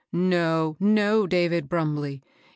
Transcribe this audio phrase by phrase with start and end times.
[0.07, 2.23] * No, no, David Brumbley